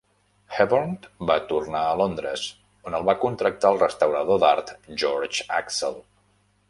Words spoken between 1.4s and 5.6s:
tornar a Londres, on el va contractar el restaurador d'art George